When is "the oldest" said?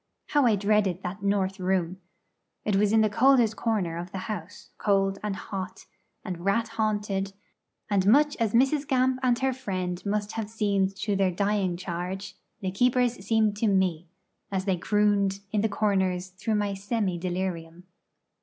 3.01-3.55